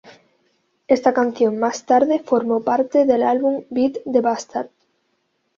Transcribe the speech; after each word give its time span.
Esta 0.87 1.13
canción 1.13 1.59
más 1.59 1.85
tarde 1.85 2.23
formó 2.25 2.63
parte 2.63 3.05
del 3.05 3.21
álbum 3.21 3.65
Beat 3.69 3.97
the 4.11 4.19
Bastards. 4.21 4.73